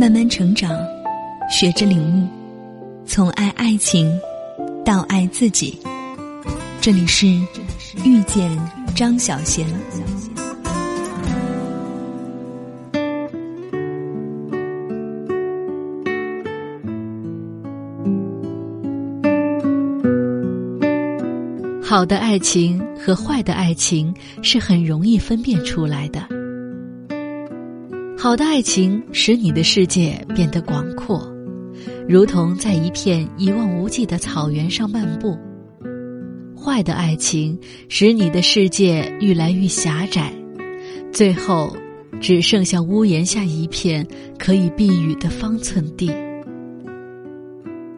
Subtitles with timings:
[0.00, 0.74] 慢慢成长，
[1.50, 2.26] 学着领悟，
[3.04, 4.10] 从爱爱情
[4.82, 5.78] 到爱自己。
[6.80, 7.26] 这里是
[8.02, 8.50] 遇见
[8.96, 9.66] 张小贤。
[21.82, 26.39] 好的爱情和坏的爱情是很容易分辨出来的。
[28.22, 31.26] 好的爱情使你的世界变得广阔，
[32.06, 35.38] 如同在一片一望无际的草原上漫步；
[36.54, 37.58] 坏的爱情
[37.88, 40.30] 使你的世界愈来愈狭窄，
[41.10, 41.74] 最后
[42.20, 44.06] 只剩下屋檐下一片
[44.38, 46.12] 可以避雨的方寸地。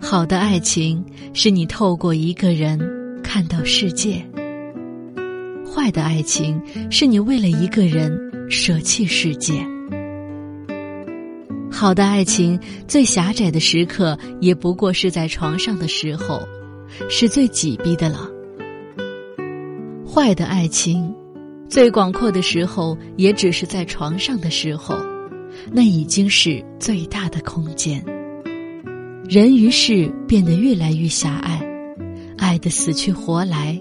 [0.00, 1.00] 好的爱情
[1.32, 2.76] 是你透过一个人。
[3.22, 4.24] 看到世界，
[5.70, 6.58] 坏的爱情
[6.90, 8.10] 是你为了一个人
[8.48, 9.56] 舍弃世界；
[11.78, 16.40] 好的爱情最狭窄的时刻，也不过是在床上的时候，
[17.08, 18.28] 是最挤逼的了；
[20.04, 21.14] 坏的爱情
[21.68, 24.96] 最广阔的时候，也只是在床上的时候，
[25.70, 28.04] 那已经是最大的空间。
[29.28, 31.64] 人于是变得越来越狭隘。
[32.36, 33.80] 爱的死去活来，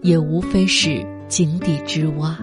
[0.00, 2.38] 也无非是井底之蛙。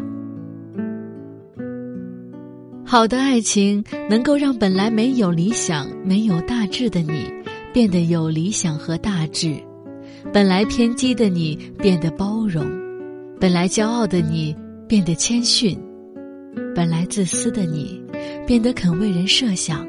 [2.91, 7.31] 好的爱情能够让本来没有理想、没有大志的你，
[7.71, 9.55] 变得有理想和大志；
[10.33, 12.65] 本来偏激的你变得包容；
[13.39, 14.53] 本来骄傲的你
[14.89, 15.73] 变得谦逊；
[16.75, 17.97] 本来自私的你
[18.45, 19.87] 变得肯为人设想；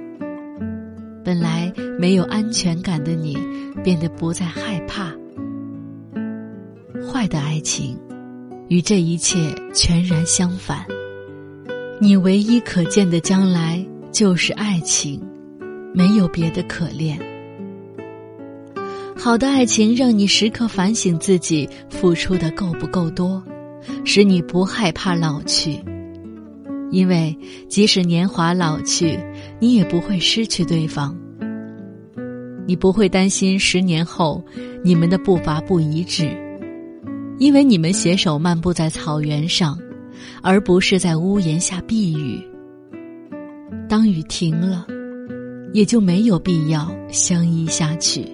[1.24, 3.36] 本来没有安全感的你
[3.82, 5.12] 变得不再害怕。
[7.04, 7.98] 坏的爱情，
[8.68, 10.86] 与这一切全然相反。
[12.02, 15.22] 你唯一可见的将来就是爱情，
[15.94, 17.16] 没有别的可恋。
[19.16, 23.40] 好的爱情让你时刻反省自己付出的够不够多，
[24.04, 25.78] 使你不害怕老去。
[26.90, 27.32] 因为
[27.68, 29.16] 即使年华老去，
[29.60, 31.16] 你也不会失去对方。
[32.66, 34.42] 你不会担心十年后
[34.82, 36.28] 你们的步伐不一致。
[37.38, 39.78] 因为你们携手漫步在草原上，
[40.42, 42.42] 而不是在屋檐下避雨。
[43.88, 44.86] 当雨停了，
[45.72, 48.26] 也就没有必要相依下去。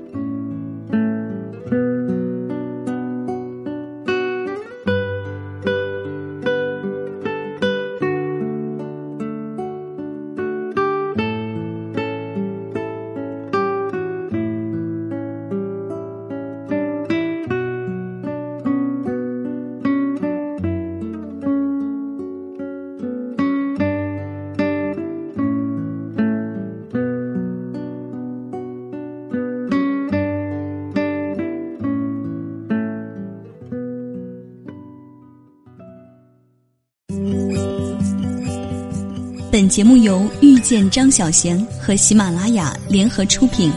[39.51, 43.73] 本节目由遇见张小贤和喜马拉雅联合出品。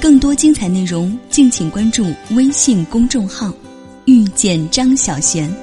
[0.00, 3.52] 更多精彩内容，敬请关注微信公众号
[4.06, 5.54] “遇见张小贤”。